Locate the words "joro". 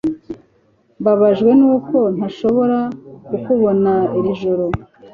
4.41-4.65